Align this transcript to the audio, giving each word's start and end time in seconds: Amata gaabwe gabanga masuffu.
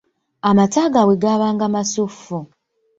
Amata 0.49 0.81
gaabwe 0.93 1.15
gabanga 1.23 1.65
masuffu. 1.73 2.37